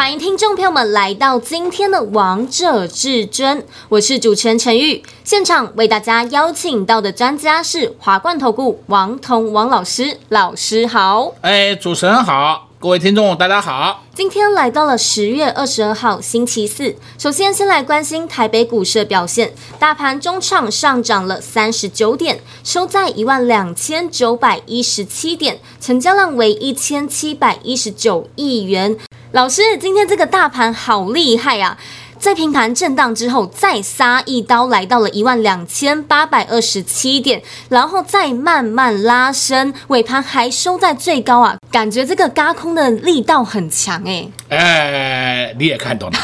[0.00, 3.58] 欢迎听众朋友们来到今天的《王者至尊》，
[3.90, 5.02] 我是主持人陈玉。
[5.24, 11.34] 现场为大家邀请到的专家是华冠投顾王彤王老师，老师好。
[11.42, 12.68] 哎，主持人好。
[12.78, 14.02] 各位听众，大家好。
[14.14, 16.96] 今天来到了十月二十二号星期四。
[17.18, 19.52] 首先，先来关心台北股市的表现。
[19.78, 28.96] 大盘中场上涨了三十九点，收在一万两千九百一十七点，成交量为一千七百一十九亿元。
[29.32, 31.78] 老师，今天这个大盘好厉害呀、啊！
[32.18, 41.56] 在平盘震荡之后，再杀一刀，来到了一万两千八百二十七点，然后再慢慢拉升，尾盘还收在最高啊！
[41.70, 44.28] 感觉这个嘎空的力道很强哎。
[44.48, 46.18] 哎，你也看懂了，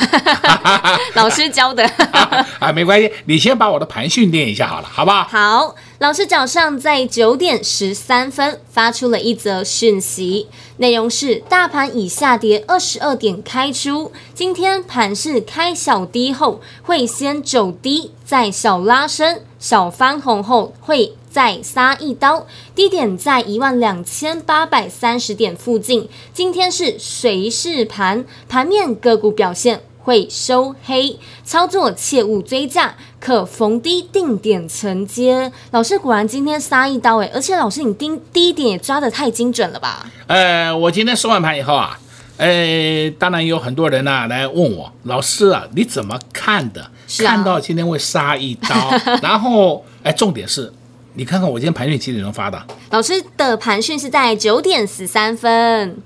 [1.15, 1.89] 老师教的
[2.59, 5.23] 啊，没关系，你先把我的盘训练一下好了，好不好？
[5.31, 5.75] 好。
[5.99, 26.07] 老师早上在九点十三分发出了一则讯息，内容是：大盘以下跌二十二点开出，今天盘是开小低后会先走低，再小拉升，小翻红后会再杀一刀，低点在一万两千八百三十点附近。
[26.35, 29.81] 今天是随势盘，盘面个股表现。
[30.07, 35.51] 会收黑，操作切勿追价，可逢低定点承接。
[35.73, 40.07] 老师果然今天杀一刀诶，而且老师你盯低点也抓得太精准了吧？
[40.29, 41.99] 呃，我今天收完盘以后啊，
[42.37, 46.89] 呃，当然有很多人呢、啊、来问我，老师啊，你怎么看的？
[47.09, 50.73] 是啊、看到今天会杀一刀，然后哎，重点是，
[51.15, 52.65] 你看看我今天盘讯几点钟发的？
[52.91, 55.97] 老师的盘讯是在九点十三分。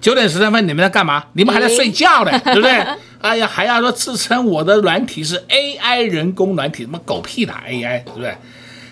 [0.00, 1.24] 九点十三分，你们在干嘛？
[1.32, 2.86] 你们还在睡觉呢， 对不对？
[3.20, 8.36] 哎呀，还要说自称我的软体是 AI 人工软体，什么狗屁的 AI，对不对？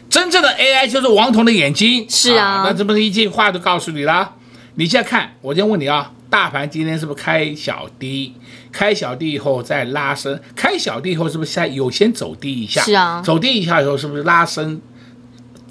[0.08, 2.06] 真正的 AI 就是王彤的眼睛。
[2.08, 4.34] 是啊，啊，那这不是一句话就告诉你了。
[4.74, 8.34] 你现在看，我先问你啊，大盘今天是不是开小低？
[8.72, 12.82] 开小低以后再拉升，开小低以后是不是先有先走低一下？
[12.82, 14.80] 是啊，走低一下以后是不是拉升？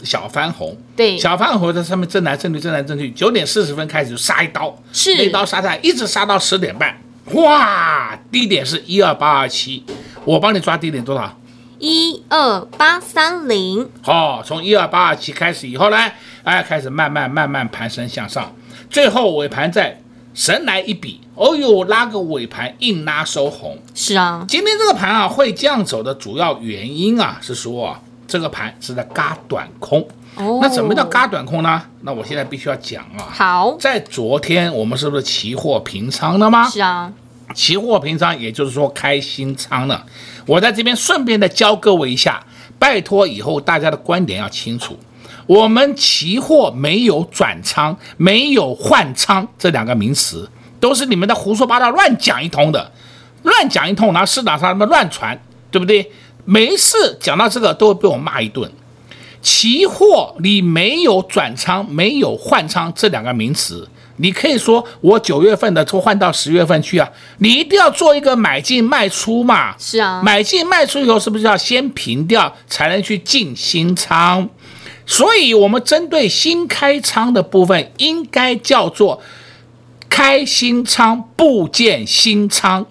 [0.03, 3.09] 小翻红，对，小翻红在上面震来震去，震来震去。
[3.11, 6.95] 九点四十分开始就杀一刀，是那刀杀下来，一直杀到十点半，
[7.33, 9.83] 哇，低点是一二八二七，
[10.23, 11.37] 我帮你抓低点多少？
[11.79, 13.89] 一二八三零。
[14.01, 15.97] 好，从一二八二七开始以后呢，
[16.43, 18.53] 哎，开始慢慢慢慢盘升向上，
[18.89, 19.99] 最后尾盘再
[20.33, 23.77] 神来一笔，哦呦，拉个尾盘硬拉收红。
[23.93, 28.01] 是啊，今天这个盘啊会这样走的主要原因啊是说啊。
[28.27, 31.81] 这个盘是在嘎短空，哦，那怎么叫嘎短空呢？
[32.01, 33.27] 那我现在必须要讲啊。
[33.29, 36.67] 好，在昨天我们是不是期货平仓了吗？
[36.69, 37.11] 是啊，
[37.53, 40.05] 期货平仓，也就是说开新仓了。
[40.45, 42.43] 我在这边顺便的教各位一下，
[42.77, 44.97] 拜托以后大家的观点要清楚。
[45.47, 52.91] 我们期货没有转仓，没有换仓这两个名词，都是你们的胡说八道、乱讲一通的，
[53.43, 55.39] 乱讲一通，然后市场上他们乱传，
[55.71, 56.11] 对不对？
[56.45, 58.71] 没事，讲到这个都会被我骂一顿。
[59.45, 67.07] 期货你没有转仓、没有换仓这两个名词，你可以说我九月份的都换到十月份去啊。
[67.37, 69.75] 你一定要做一个买进卖出嘛。
[69.77, 74.49] 是啊，买进卖出以后，是不是要先平掉才能去进新仓？
[75.05, 79.21] 所以，我们针对新开仓的部分，应该叫做
[80.09, 82.83] 开新仓不见新仓。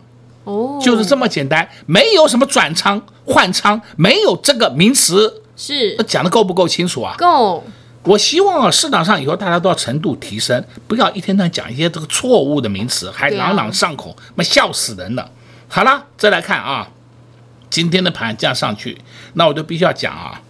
[0.45, 3.03] 哦，就是这么简单，没有什么转仓。
[3.27, 7.15] 换仓没有这个名词，是讲的够不够清楚啊？
[7.19, 7.65] 够。
[8.05, 15.31] 我希望啊，市场上以后大家都要程度提升，不要一天到晚讲一些这个错误的名词，还朗朗上口，那、啊、笑死人了。
[15.69, 16.91] 好了，再来看啊，
[17.71, 18.99] 今天的盘这样上去，
[19.33, 20.43] 那我就必须要讲啊，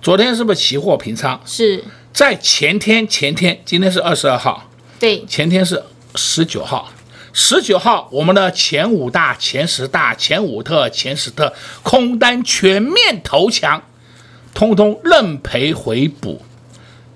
[0.00, 1.38] 昨天是不是期货平仓？
[1.44, 5.84] 是在前天，前天，今天是二十二号，对，前天是
[6.14, 6.90] 十九号。
[7.34, 11.52] 十九号，我们的前五大、前十大、前五特、前十特
[11.82, 13.82] 空单全面投降，
[14.54, 16.40] 通通认赔回补，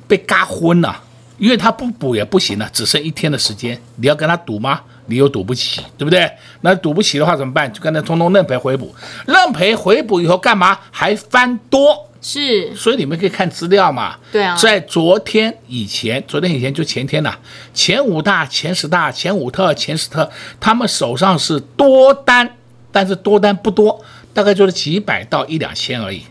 [0.06, 1.04] 被嘎昏了。
[1.38, 4.80] 因为他不补也不行了，只剩一天的时间，你要跟他赌吗？
[5.06, 6.28] 你又赌不起，对不对？
[6.62, 7.72] 那赌不起的话怎么办？
[7.72, 8.92] 就跟他通通认赔回补，
[9.24, 10.76] 认赔回补以后干嘛？
[10.90, 12.06] 还翻多。
[12.20, 14.16] 是，所以你们可以看资料嘛。
[14.32, 17.32] 对啊，在昨天以前，昨天以前就前天呐，
[17.72, 22.56] 前五大、前十大、前五特、前十特，他们手上是多单，
[22.90, 26.24] 但是多单不多，大概就是几百到一两千而已。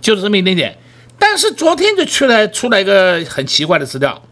[0.00, 0.76] 就是这么一点点。
[1.18, 4.22] 但是昨天就出来出来一个很奇怪的资料，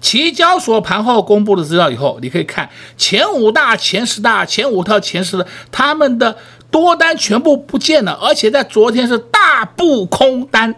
[0.00, 6.36] 期交所盘后公布的资料以后，你可以看前五大、前十大、前五套、前十的他们的
[6.70, 10.74] 多单全部不见了，而且在昨天是大布空单，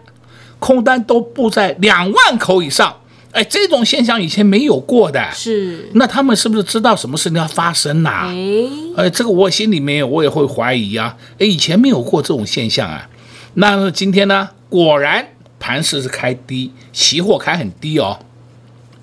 [0.57, 2.97] 空单都布在两万口以上。
[3.31, 5.89] 哎，这种现象以前没有过的，是。
[5.93, 8.25] 那他们是不是知道什么事情要发生呐、啊？
[8.29, 11.15] 哎，哎，这个我心里面我也会怀疑啊。
[11.39, 13.09] 哎，以前没有过这种现象啊。
[13.55, 14.49] 那今天呢？
[14.69, 15.27] 果然
[15.59, 18.17] 盘势是开低，期货开很低哦，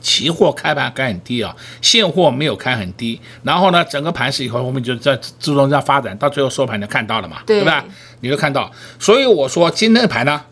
[0.00, 3.20] 期货开盘开很低啊、哦，现货没有开很低。
[3.44, 7.84] 然后呢，整个盘势以后我们就在自动在发展，到最后收盘就看到了嘛，对，对吧？
[8.20, 8.70] 你就看到。
[8.98, 10.42] 所以我说今天的盘呢？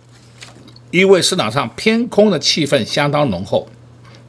[0.91, 3.69] 因为市场上偏空的气氛相当浓厚，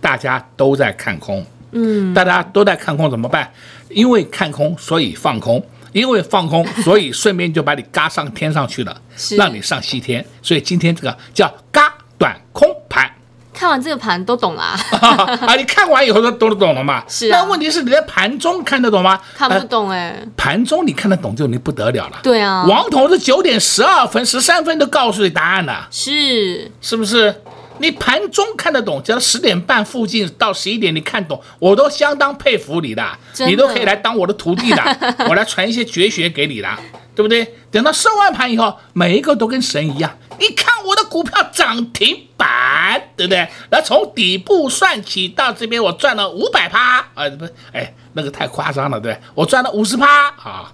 [0.01, 3.49] 大家都在看空，嗯，大家都在看空怎么办？
[3.89, 5.61] 因为看空，所以放空；
[5.91, 9.01] 因为放空，所以顺便就把你嘎上天上去了，
[9.37, 10.25] 让你上西天。
[10.41, 13.09] 所以今天这个叫嘎短空盘。
[13.51, 14.77] 看完这个盘都懂了啊！
[15.45, 17.03] 啊，你看完以后都都懂了嘛？
[17.09, 17.39] 是啊。
[17.39, 19.19] 那问题是你在盘中看得懂吗？
[19.35, 20.27] 看不懂哎、呃。
[20.37, 22.19] 盘中你看得懂就你不得了了。
[22.23, 22.63] 对啊。
[22.69, 25.89] 王彤是九点十二分、十三分都告诉你答案了。
[25.91, 26.71] 是。
[26.79, 27.35] 是不是？
[27.79, 33.03] 你盘中看得懂，只要十点半附近到十一点你看懂，我都相当佩服你的。
[33.35, 34.97] 的你都可以来当我的徒弟的，
[35.27, 36.69] 我来传一些绝学给你的。
[37.15, 37.53] 对不对？
[37.69, 40.17] 等到收完盘以后，每一个都跟神一样。
[40.39, 43.45] 你看我的股票涨停板，对不对？
[43.71, 47.29] 那从底部算起到这边，我赚了五百趴啊！
[47.37, 50.71] 不，哎，那个太夸张了，对，我赚了五十趴啊！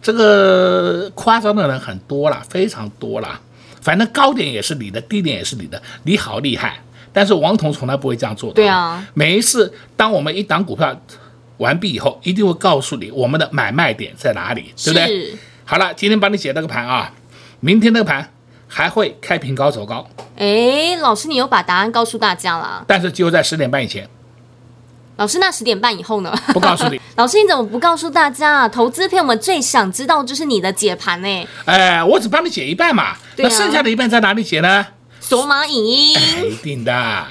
[0.00, 3.40] 这个夸张的人很多了，非常多了。
[3.82, 6.80] 反正高点也是你的，低点也是你的，你好厉害。
[7.12, 8.54] 但是王彤从来不会这样做的。
[8.54, 10.98] 对啊，每一次当我们一档股票
[11.58, 15.36] 完毕以后，一定会告诉你我们的买卖点在哪里，对不对？
[15.64, 17.12] 好了，今天帮你解这个盘啊，
[17.60, 18.32] 明天那个盘
[18.66, 20.08] 还会开平高走高。
[20.36, 24.08] 哎，老师，你又把答案告诉大家了，但是就在十点半以前。
[25.16, 26.34] 老师，那十点半以后呢？
[26.54, 26.98] 不告诉你。
[27.16, 28.66] 老师，你怎么不告诉大家？
[28.66, 31.48] 投资片我们最想知道就是你的解盘呢。
[31.66, 34.86] 哎，我只帮你解一半嘛，那剩下的一半在哪里解呢？
[35.20, 36.16] 索马影音。
[36.50, 37.26] 一定的，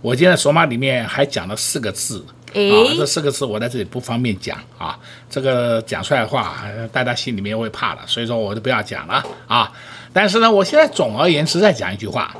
[0.00, 2.24] 我今天索马里面还讲了四个字。
[2.54, 4.96] 啊，这四个字我在这里不方便讲啊，
[5.28, 9.72] 这个讲出来的话，大家心里面会怕了，所以说我就不要讲了啊。
[10.12, 12.32] 但是呢，我现在总而言之再讲一句话，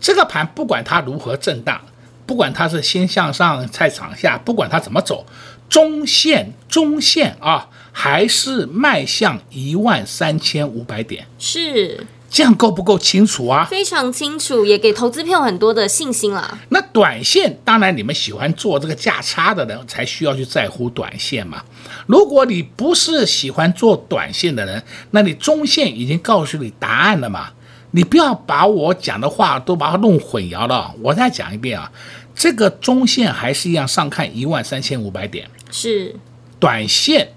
[0.00, 1.78] 这个盘不管它如何震荡，
[2.24, 5.26] 不管它是先向上再场下，不管它怎么走，
[5.68, 11.26] 中线中线啊，还是迈向一万三千五百点。
[11.38, 12.06] 是。
[12.30, 13.64] 这样够不够清楚啊？
[13.64, 16.58] 非常清楚，也给投资票很多的信心啦。
[16.68, 21.60] 那短线，当然你们喜欢做这个价差的人才需要去在乎短线嘛。
[22.06, 24.80] 如果你不是喜欢做短线的人，
[25.10, 27.50] 那你中线已经告诉你答案了嘛。
[27.90, 30.94] 你不要把我讲的话都把它弄混淆了。
[31.02, 31.90] 我再讲一遍啊，
[32.36, 36.14] 这个中线还是一样上看一万三千五百点，是
[36.60, 37.32] 短线，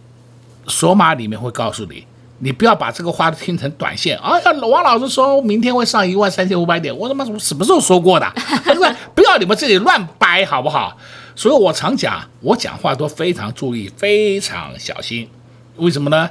[0.68, 2.06] 索马里面会告诉你。
[2.44, 4.34] 你不要把这个话听成短线啊！
[4.70, 8.30] 王老师说明天会上一万三千五百点，我他妈什么时候说过的？
[9.16, 10.98] 不要你们这里乱掰好不好？
[11.36, 15.30] 所以我常讲，我讲话都非常注意，非常小心。
[15.78, 16.30] 为什么呢？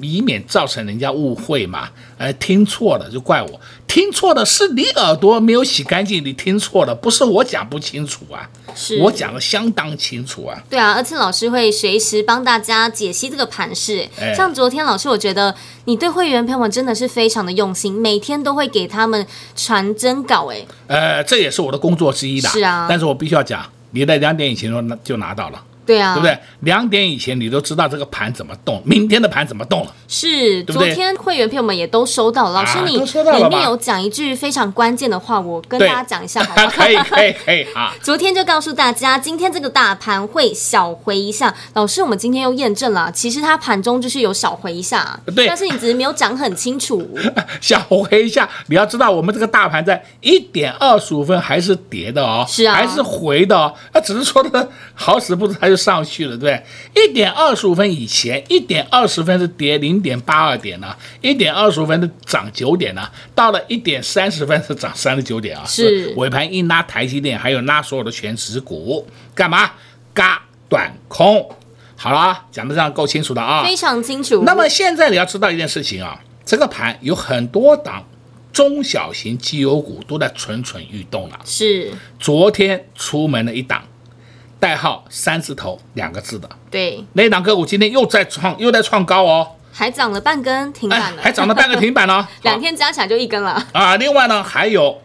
[0.00, 1.88] 以免造成人家误会嘛，
[2.18, 10.60] 呃，听错了就怪我，听错了是你耳朵没有洗干净，你听错了，不是我讲不清楚啊，是我讲的相当清楚啊。
[10.68, 14.08] 对啊，而且老师会随时帮大家解析这个盘势。
[14.18, 20.50] 哎、像昨天老师，我觉得你对会员朋友们真的是非常的用心，每天都会给他们传真稿。
[20.50, 22.48] 哎，呃，这也是我的工作之一的。
[22.48, 25.62] 是啊，但是我必须要讲，你在两点以前就拿就拿到了。
[25.84, 26.38] 对啊，对不对？
[26.60, 29.94] 两点以前你都知道这个盘怎么动，明天的盘怎么动了？
[30.14, 32.52] 是，对对，昨天会员朋友们也都收到了。
[32.52, 36.66] 老师，你里面有讲一句非常关键的话，我跟大家讲一下好不好？
[36.76, 37.94] 可以，可以，可以 啊。
[38.02, 41.54] 昨天就告诉大家，今天这个大盘会小回一下。
[41.72, 47.08] 老师，我们今天又验证了，其实它盘中就是有小回一下，对，但是你只是没有讲很清楚。
[47.62, 53.72] 小回一下，你要知道，我们这个大盘在一点二十五分还是跌的哦，是啊，还是回的哦。
[53.94, 56.62] 它只是说的好死不死，它就上去了，对。
[56.94, 65.64] 一点二十五分以前，一点二十分是跌零点八二点呢，一点二十五分的涨九点呢，到了一点三十分是涨三十九点啊。
[65.64, 69.70] 是尾盘一拉台积电，还有拉所有的全指股，干嘛？
[70.12, 71.48] 嘎短空。
[71.96, 74.42] 好了，讲的这样够清楚的啊，非常清楚。
[74.44, 78.04] 那么现在你要知道一件事情啊，这个盘有很多档
[78.52, 81.38] 中小型绩优股都在蠢蠢欲动了。
[81.44, 83.82] 是昨天出门了一档。
[84.58, 93.96] 代号三字头两个字的，对，那档个股今天又在创又在创高哦，还涨了半根停板了，哎，还涨了半个停板哦， 两天加起来就一根了啊。
[93.96, 95.00] 另外呢，还有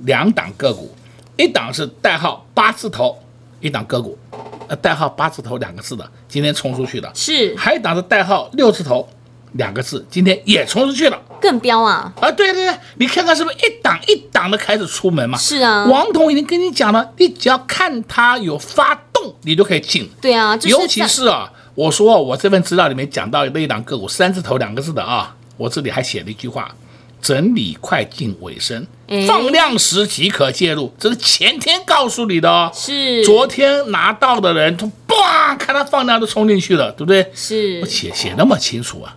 [0.00, 0.92] 两档个股，
[1.36, 3.16] 一档是代号八字头，
[3.60, 4.18] 一档个股，
[4.66, 9.08] 呃，代号八字头两个字的，今天冲出去的，是，还有一档是代号六字头
[9.52, 12.12] 两个字，今天也冲出去了，更彪啊！
[12.20, 15.38] 啊，对对对，你看看是不是一档一档的开始出门嘛？
[15.38, 20.10] 是啊，王彤已经跟你讲了，你只要看它有发动，你就可以进。
[20.20, 21.52] 对啊，就是、尤其是啊。
[21.78, 26.74] 我说我这份资料里面讲到那一档个股三字头两个字的啊，我这里还写了一句话：
[27.22, 28.84] 整理快进尾声，
[29.28, 30.92] 放量时即可介入。
[30.98, 37.30] 这是前天告诉你的哦，是昨天拿到的人，他哇，看他放量都冲进去了，对不对？
[37.32, 39.14] 是，我写写那么清楚啊，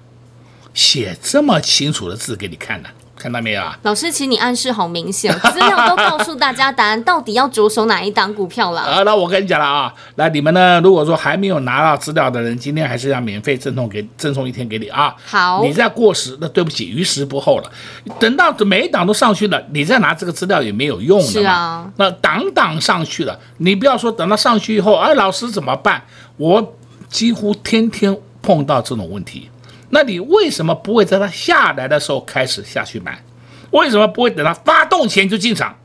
[0.75, 2.89] 写这么清楚的字给你看呢。
[3.21, 3.77] 看到没有啊？
[3.83, 8.81] 老师，其实你暗示好明显，资料都告诉大家答案，到底要着手哪一档股票了？
[8.81, 15.13] 啊，那我跟你讲了啊，来你们呢，如果说还没有拿到资料的人，今天还是要免费赠送给赠送一天给你啊。
[15.23, 17.71] 好，你再过时，那对不起，于时不候了。
[18.19, 21.31] 等到每一档都上去了，你再拿这个资料也没有用的嘛。
[21.31, 26.01] 是啊，那档档上去了，你不要说等到上去以后，哎，老师怎么办？
[26.37, 26.75] 我
[27.07, 29.50] 几乎天天碰到这种问题。
[29.91, 33.23] 那你为什么不会在它下来的时候开始下去买？
[33.71, 35.77] 为什么不会等它发动前就进场？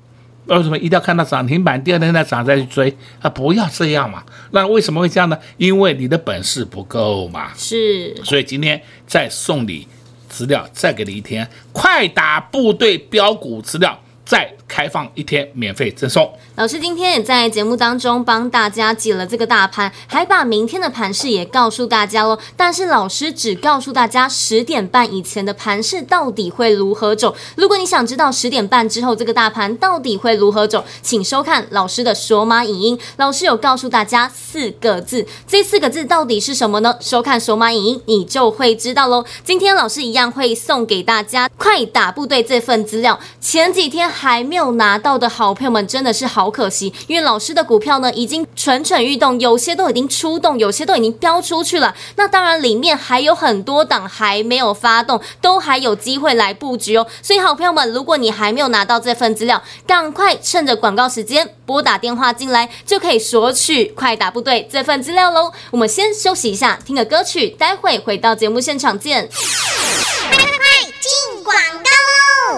[0.46, 2.96] 为什么一定要看到涨停板第二天再涨再去追？
[3.20, 4.24] 啊，不要这样嘛！
[4.52, 5.36] 那为什么会这样呢？
[5.56, 7.50] 因为你的本事不够嘛。
[7.56, 9.88] 是，所以今天再送你
[10.28, 14.00] 资料，再给你一天快打部队标股资料。
[14.26, 16.30] 再开放一天免费赠送。
[16.56, 22.36] 老师今天也在节目当中帮大家解了这个大盘，还把明天的盘势也告诉大家喽。
[22.56, 27.36] 但是老师只告诉大家十点半以前的盘势到底会如何走。
[27.54, 32.98] 如果你想知道十点半之后这个大盘到底会如何走，请收看老师的索马影音。
[33.18, 36.96] 老师有告诉大家四个字，这四个字到底是什么呢？
[37.00, 39.24] 收看索马影音你就会知道喽。
[39.44, 43.20] 今天老师一样会送给大家快打部队这份资料。
[43.40, 44.10] 前几天。
[44.16, 51.94] 还没有拿到的好朋友们真的是好可惜，因为老师的股票呢已经蠢蠢欲动，有些都已经出动，有些都已经飙出去了。
[52.16, 57.06] 那当然里面还有很多档还没有发动，都还有机会来布局哦。
[57.20, 65.52] 所以好朋友们，如果你还没有拿到这份资料，赶快趁着广告时间拨打电话进来，就可以索取快打部队这份资料喽。
[65.70, 69.28] 我们先休息一下，听个歌曲，待会回到节目现场见。
[69.28, 72.05] 快进广告！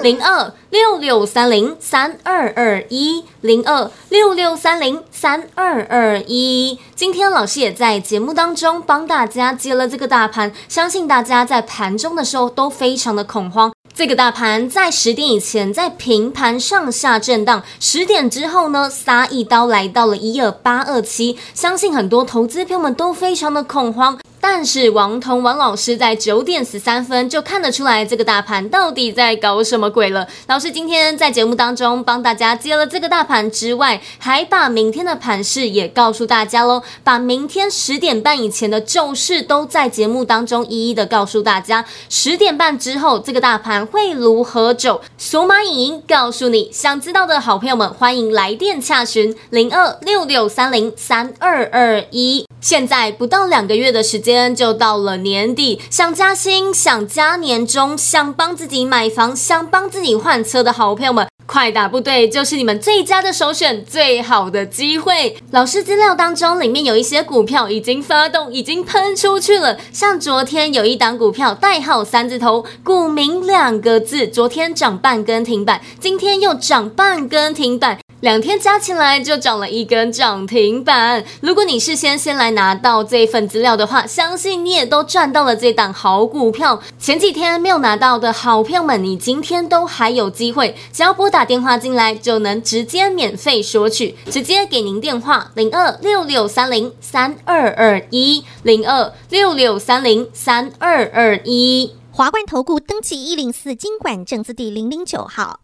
[0.02, 0.52] 零二。
[0.70, 13.72] 六六三零三二二一零二六六三零三二二一，今天老师也在节目当中帮大家接了这个大盘，相信大家在盘中的时候都非常的恐慌。
[13.94, 24.18] 这个大盘在十点以前在平盘上下震荡，十点之后呢，杀一刀来到了一二八二七，相信很多投资朋友们都非常的恐慌。
[24.40, 30.26] 但是王彤王老师在九点十三分就看得出来这个大盘到底在搞什么鬼了。
[30.46, 41.84] 老师今天在节目当中帮大家接了这个大盘之外，还把明天的盘势也告诉大家喽，把明天十点半以前的走势都在节目当中一一的告诉大家。
[42.08, 45.00] 十点半之后这个大盘会如何走？
[45.16, 52.44] 索马影音告诉你，想知道的好朋友们欢迎来电洽询零二六六三零三二二一。
[52.60, 65.34] 现在不到两个月的时间今天就到了年底，想加薪、想加年终、想帮自己买房、想帮自己换车的好朋友们，快打部队就是你们最佳的首选，最好的机会。
[65.50, 77.98] 老师资料当中里面有一些股票已经发动，已经喷出去了，像昨天有一档股票代号三字头，股名两个字，昨天涨半根停板，今天又涨半根停板。
[78.20, 81.24] 两天加起来就涨了一根涨停板。
[81.40, 86.82] 如果你事先先来拿到这份资料的话，相信你也都赚到了这档好股票。
[86.98, 101.94] 前几天没有拿到的好票们，你今天都还有机会，只要拨打电话进来就能直接免费索取，直接给您电话零二六六三零三二二一零二六六三零三二二一。
[102.10, 105.60] 华冠投顾登记一零四金管证字第零零九号。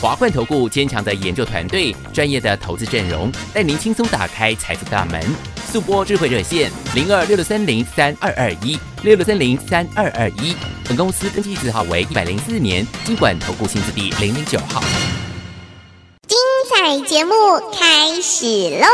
[0.00, 5.22] 华冠投顾坚强的研究团队，专业的投资阵容，带您轻松打开财富大门。
[5.72, 10.54] 速播智慧热线零二六六三零三二二一六六三零三二二一。
[10.86, 14.82] 本公司登记字号为一百零四年金管投顾新字第零零九号。
[16.28, 16.38] 精
[16.70, 17.32] 彩节目
[17.72, 18.46] 开始
[18.78, 18.86] 喽！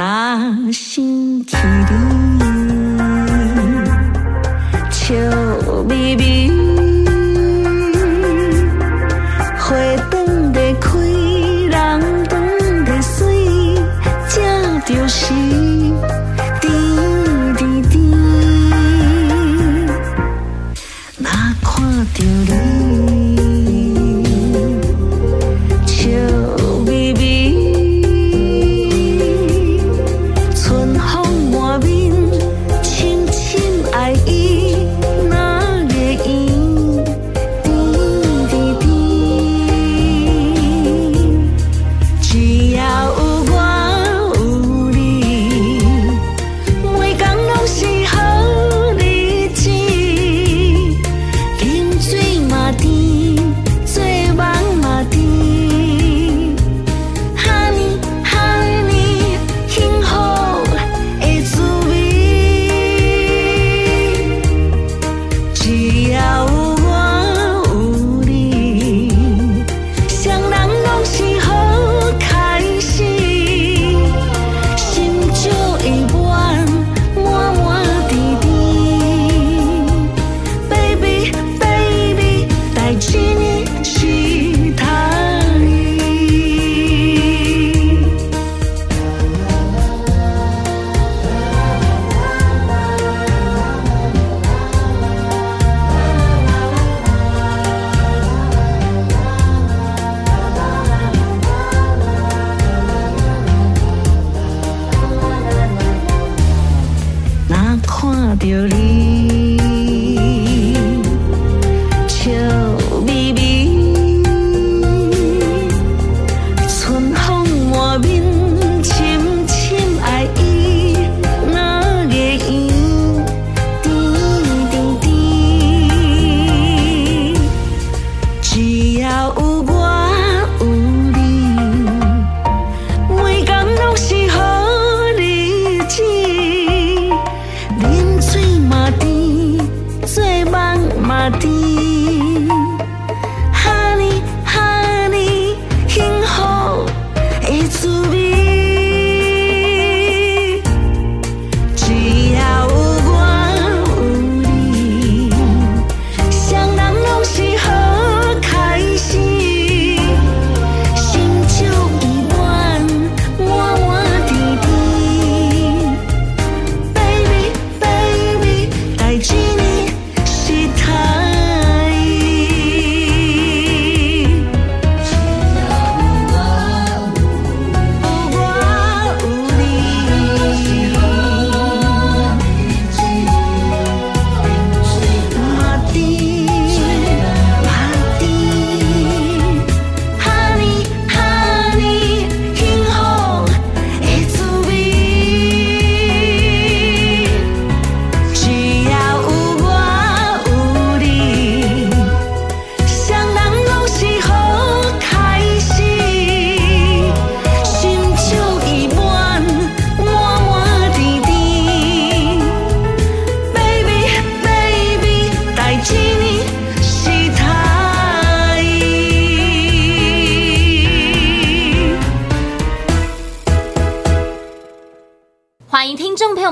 [0.00, 1.92] 那星期里，
[4.90, 5.12] 笑
[5.86, 6.69] 眯眯，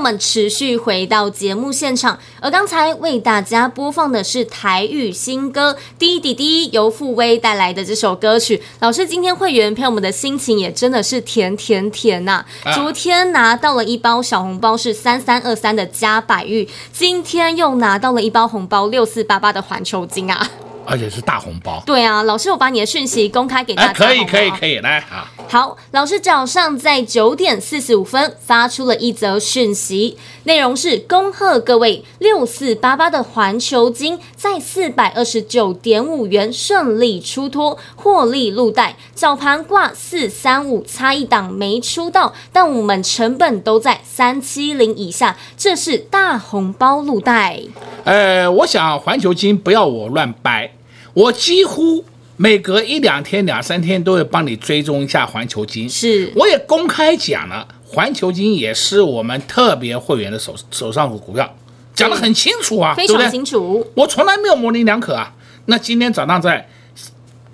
[0.09, 2.17] 们持续回到节目现场。
[2.41, 8.61] 而刚才为大家播放的是台语新歌《滴滴滴》，由傅威带来的这首歌曲。
[8.79, 12.43] 老师，今天会员朋友们的心情也真的是甜甜甜呐、
[12.73, 20.49] 昨天拿到了一包小红包，是三三二三的加百玉，今天又拿到了一包红包六四八八的环球金啊！
[20.89, 21.81] 而且是大红包。
[21.85, 23.93] 对啊，老师，我把你的讯息公开给大家。
[23.93, 25.29] 可以，可以，可以，来啊。
[25.47, 38.95] 好，老师早上在九点四十五分发出了一则讯息，内容是恭贺各位六四八八的环球金在四百二十九点五元顺利出脱，获利入袋。
[39.13, 47.59] 早盘挂四三五，差一档没出到，但我们成本都在三七零以下，这是大红包入袋。
[48.03, 50.71] 呃，我想环球金不要我乱掰。
[51.13, 52.03] 我几乎
[52.37, 61.53] 每隔一两天、两三天都会帮你追踪一下环球金，是，我也公开讲了，环球金也是我们特别会员的手手上的股票，
[61.93, 63.85] 讲得很清楚啊，非常清楚。
[63.95, 65.33] 我从来没有模棱两可啊。
[65.65, 66.67] 那今天早上在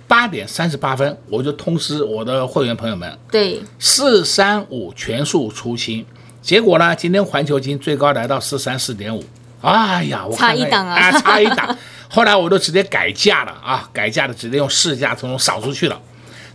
[0.06, 6.06] 八点三十八分，我就通知我的会员朋友们，对，四三五全数出清，
[6.40, 9.24] 结果呢，今天环球金最高来到四三四点五，
[9.62, 11.76] 哎呀，我差一档啊，啊，差一档。
[12.08, 16.00] 后来我都直接改价了啊，改价的直接用市价从中扫出去了，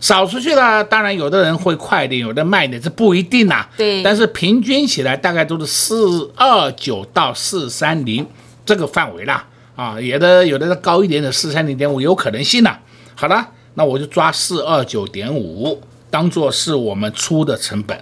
[0.00, 0.82] 扫出去了。
[0.82, 3.70] 当然，有的人会快一点，有的慢一点，这不一定呐、啊。
[3.76, 4.02] 对。
[4.02, 8.26] 但是平均起来大概都是四二九到四三零
[8.64, 9.44] 这个范围啦。
[9.76, 12.76] 啊，有的有的高一点点四三零点五有可能性呢。
[13.14, 17.98] 好了，那我就抓四二九点五当做是我们出的成本。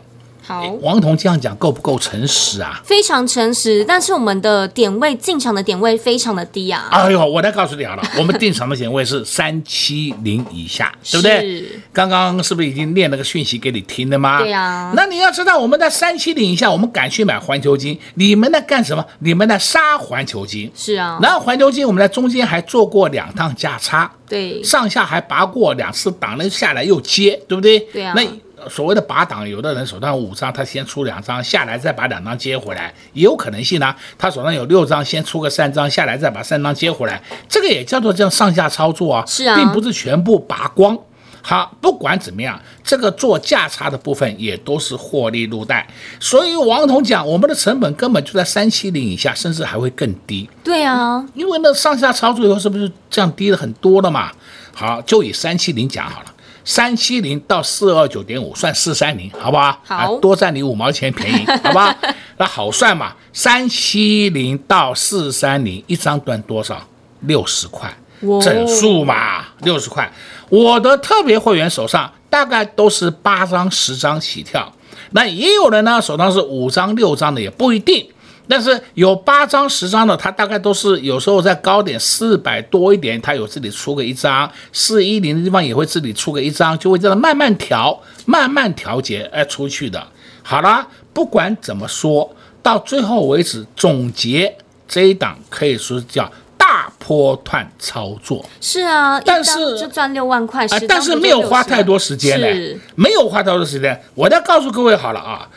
[0.51, 2.81] 好，王彤这样讲够不够诚实啊？
[2.85, 6.89] 非常诚实，但是我们的点位进场的点位非常的低啊！
[6.91, 11.67] 哎呦，我来告诉你好了， 我们进场的点位是三七零以下，对不对？
[11.93, 14.41] 刚刚是不是已经念了个讯息给你听了吗？
[14.41, 14.93] 对呀。
[14.97, 19.05] 那你要知道，我们在三七零以下，我们敢去买环球金，你们在干什么？
[19.21, 20.69] 你们在杀环球金。
[20.75, 21.19] 是啊。
[21.23, 27.79] 然后环球金，我们在中间还做过两趟价差，对，上下还拔过两次档，了下来又接，对不对？
[27.79, 28.13] 对啊。
[28.17, 28.23] 那。
[28.69, 33.97] 所谓的拔档，有的人手上五张，他先出两张下来，再把两张接回来，也有可能性呢、啊。
[34.19, 40.99] 他手上有六张，先出个三张下来，再把三张接回来，这个也叫做这样上下操作啊，是啊，并不是全部拔光。
[41.43, 45.89] 好，不管怎么样，这个做价差的部分也都是获利入袋。
[46.21, 50.47] 所以王彤讲，我们的成本根本就在三七零以下，甚至还会更低。
[50.63, 54.31] 对啊，因为那上下操作以后是不是降低了很多了嘛？
[54.75, 56.27] 好，就以三七零讲好了。
[56.71, 59.77] 三七零到四二九点五算四三零，好不好？
[59.85, 61.93] 好，啊、多占你五毛钱便宜， 好不好？
[62.37, 66.81] 那好算嘛，三七零到四三零，一张赚多少？
[67.23, 67.93] 六十块，
[68.41, 70.09] 整数嘛，六十块。
[70.49, 74.73] 我的特别会员手上大概都是八张、十张起跳，
[75.11, 78.09] 那也有人呢手上是五张、六张的，也不一定。
[78.51, 90.05] 但是有八张十张的，它大概都是有时候在高点四百多一点，它有自己出个一张，四一零的地方也会自己出个一张，就会这样慢慢调、慢慢调节哎出去的。
[90.43, 92.29] 好了，不管怎么说，
[92.61, 94.53] 到最后为止总结
[94.89, 98.45] 这一档可以说是叫大波段操作。
[98.61, 104.03] 是啊，但是就赚六万块，啊，但是没有花太多时间呢，没有花太多时间。
[104.17, 105.49] 我再告诉各位好了啊。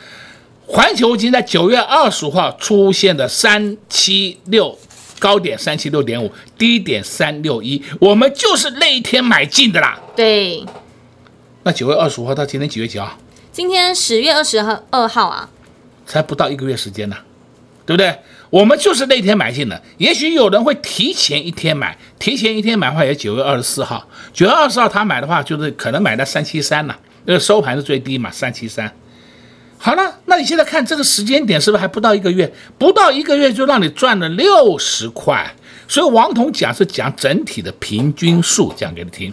[0.66, 4.76] 环球金在九月二十五号出现的三七六
[5.18, 9.98] 高点三七六点五，低点三六一，我们就是那一天买进的啦。
[10.16, 10.64] 对。
[11.62, 13.18] 那九月二十五号到今天几月几号？
[13.52, 15.48] 今天十月二十号二号啊，
[16.06, 17.16] 才不到一个月时间呢，
[17.86, 18.18] 对不对？
[18.50, 19.80] 我们就是那天买进的。
[19.98, 24.06] 也许有人会提前一天买，提前一天买的话也九月二十四号。
[24.32, 28.92] 九月二十号他买的话，就是可能买到三七三了，因为收盘是最低嘛，三七三。
[29.84, 32.50] 好了，那你现在看这个时间点是不是还不到一个月？
[32.78, 35.54] 不到一个月就让你赚了六十块。
[35.86, 39.30] 所以王彤讲是讲整体的平均数，讲给你听，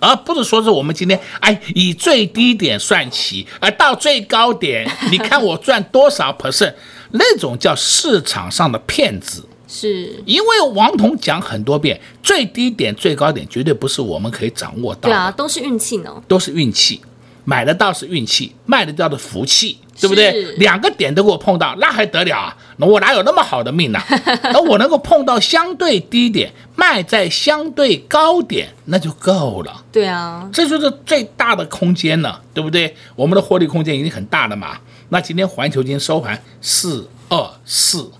[0.00, 6.74] 而不是说是我们今天哎以最低点算起，而到最高点，你看我赚多少 percent，
[7.14, 9.48] 那种叫市场上的骗子。
[9.68, 15.08] 是因为王彤讲很多遍，最低点、最高点绝对不是我们可以掌握到的。
[15.10, 17.00] 对啊，都是运气呢，都是运气。
[17.48, 20.32] 买得到是运气，卖得掉的福气，对不对？
[20.56, 22.56] 两个点都给我碰到，那还得了啊？
[22.78, 24.04] 那我哪有那么好的命呢、啊？
[24.52, 29.84] 而我能够碰到相对低点，卖在相对高点，那就够了。
[29.92, 32.96] 对啊，这就是最大的空间了，对不对？
[33.14, 34.78] 我们的获利空间已经很大了嘛。
[35.10, 38.10] 那今天环球金收盘四二四，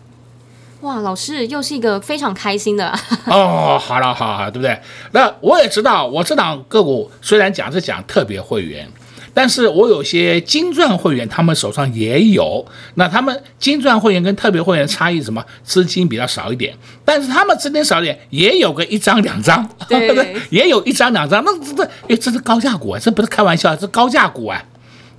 [0.83, 3.77] 哇，老师又是一个非常开心的 哦。
[3.77, 4.81] 好了，好好，对不对？
[5.11, 8.89] 那我也知道，我这档个股虽然讲是讲特别会员。
[9.37, 12.65] 但是我有些金钻会员，他们手上也有。
[12.95, 15.45] 那他们金钻会员跟特别会员差异什么？
[15.63, 20.35] 资金比较少一点，但是他们资金少一点，也有个一张两张，对不对？
[20.49, 21.45] 也有一张两张。
[21.45, 24.65] 那这这，哎，这是高价股啊，这不是开玩笑，这是高价股啊，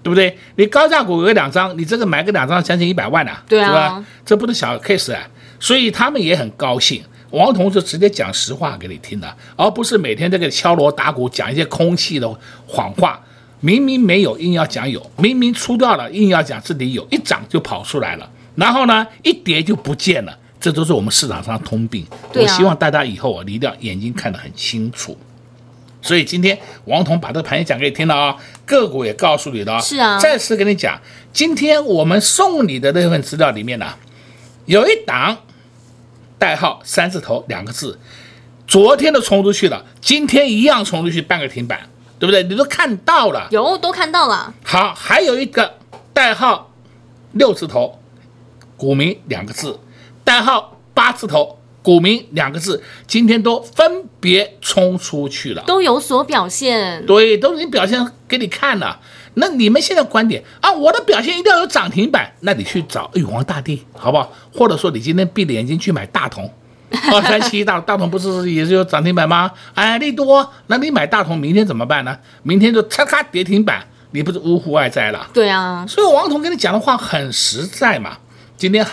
[0.02, 0.36] 对不对？
[0.56, 4.06] 你高价股有个两张，你这个买个两张将近一百万呐、啊，对啊，吧？
[4.26, 5.22] 这不是小 case 啊，
[5.60, 7.04] 所以他们也很高兴。
[7.30, 12.28] 王彤就直接讲实话给你听的，而不是每天在这个敲锣打鼓讲一些空气的
[12.66, 13.22] 谎话。
[13.60, 18.30] 明明没有，硬要讲有；明明出掉了，硬要讲这里有，一涨就跑出来了。
[18.56, 20.38] 然后呢，一跌就不见了。
[20.60, 22.06] 这都是我们市场上通病。
[22.34, 25.18] 我希望大家以后啊，你一定要眼睛看得很清楚。
[26.02, 29.80] 所以今天王彤把这个盘也讲给你听了啊，个股也告诉你了。
[29.82, 30.20] 是啊。
[30.20, 31.00] 再次跟你讲，
[31.32, 33.94] 今天我们送你的那份资料里面呢，
[34.66, 35.38] 有一档。
[36.40, 37.98] 代号三字头两个字，
[38.68, 42.44] 昨天都冲出去了，今天一样冲出去半个停板，对不对？
[42.44, 44.54] 你都看到了，有都看到了。
[44.64, 45.76] 好，还有一个
[46.14, 46.72] 代号
[47.34, 48.00] 六字头，
[48.76, 49.80] 股民两个字，
[50.24, 57.06] 代号八字头，股民两个字，今天都分别冲出去了，都有所表现。
[57.06, 59.00] 对，都已经表现给你看了。
[59.36, 64.34] 那你们现在观点啊，我的表现一定要有涨停板，那你去找玉皇大帝，好不好？
[64.52, 66.52] 或者说你今天闭着眼睛去买大同，
[67.12, 69.52] 二三七大大同不是也是有涨停板吗？
[69.74, 72.18] 哎，利多，那你买大同明天怎么办呢？
[72.44, 75.28] 明天就咔咔跌停板，你不是呜呼哀哉了？
[75.34, 78.18] 对啊，所以王彤跟你讲的话很实在嘛。
[78.56, 78.86] 今天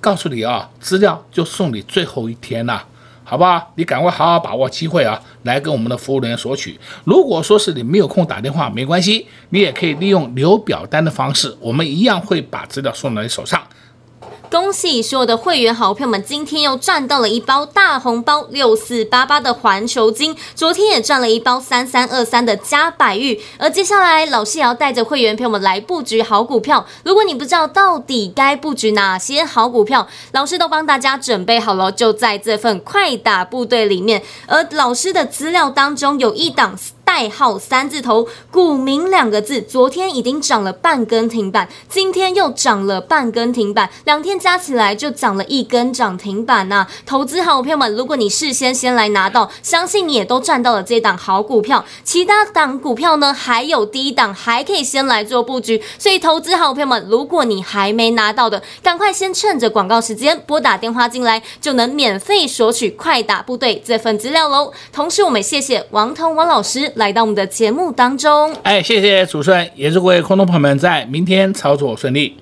[0.00, 2.84] 告诉你啊，资料就送你最后一天了。
[3.26, 3.72] 好不好？
[3.76, 6.78] 你赶快好好把握机会啊，来跟我们的服务人员索取。
[7.04, 13.62] 如果说是你没有空打电话，没关系，你也可以利用留表单的方式，我们一样会把资料送到你手上。
[14.50, 26.86] 恭喜所有的会员好朋友们，今天又赚到了一包大红包，六四八八的环球金，昨天也赚了一包三三二三的嘉百玉，而接下来老师也要带着会员朋友们来布局好股票。
[27.04, 34.22] 如果你不知道到底该布局哪些好股票，老师都帮大家准备好了，就在这份快打部队里面。
[34.46, 36.78] 而老师的资料当中有一档。
[37.04, 51.84] 代号三字头，股民两个字，昨天已经涨了半根停板，今天又涨了半根停板，两天加起来就涨了一根涨停板呐、投资好朋友们，如果你事先先来拿到，相信你也都赚到了这档好股票。
[52.02, 55.82] 其他档股票呢，还有低档还可以先来做布局。
[55.98, 64.72] 所以投资好朋友们，如果你还没拿到的，赶快先趁着广告时间拨打电话进来，就能免费索取快打部队这份资料喽。
[64.90, 66.92] 同时，我们谢谢王彤王老师。
[66.94, 72.36] 来到我们的节目当中，哎，谢谢主持人，也祝各位观众朋友们在明天操作顺利。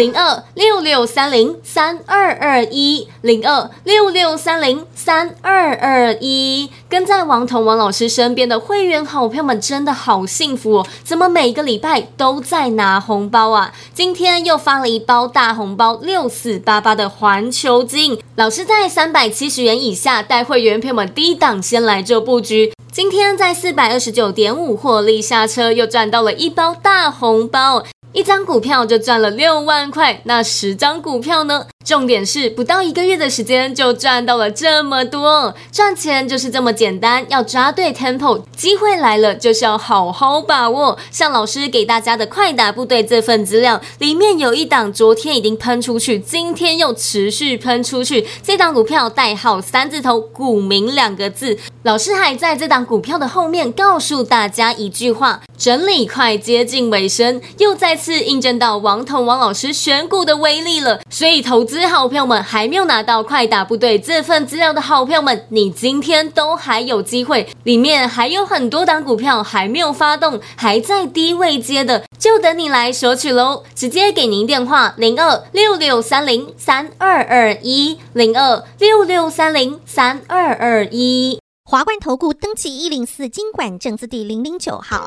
[0.00, 6.70] 零二六六三零三二二一，零二六六三零三二二一。
[6.88, 10.86] 跟在王彤王老师身边的会员好朋友们真的好幸福哦！
[11.04, 13.74] 怎么每个礼拜都在拿红包啊？
[13.92, 18.18] 今天又发了一包大红包，六四八八的环球金。
[18.36, 27.84] 老师在三百七十元以下带会员朋友们低档先来做布局，今天在四百二十九点五获利下车，又赚到了一包大红包。
[28.12, 31.66] 一张股票就赚了六万块，那十张股票呢？
[31.82, 40.98] 重点是不到一个月的时间就赚到了这么多，赚钱就是这么简单，要抓对 tempo，机会来了就是要好好把握。
[41.10, 51.58] 像老师给大家的快打部队这份资料里面有一档，昨天已经喷出去，今天又持续喷出去，这档股票代号三字头，股民两个字。
[51.82, 61.00] 老师还在这档股票的后面告诉大家一句话：整理快接近尾声，又再次印证到王彤王老师选股的威力了。
[61.08, 73.62] 所以投资好朋友们还没有拿到快打部队这份资料的好朋友们，你今天都还有机会，里面还有很多档股票还没有发动，还在低位接的，就等你来索取喽。
[73.72, 81.38] 直接给您电话：零二六六三零三二二一，零二六六三零三二二一。
[81.62, 85.06] 华冠投顾登记一零四金管证字第零零九号。